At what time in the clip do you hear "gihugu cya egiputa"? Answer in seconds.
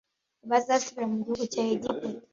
1.23-2.07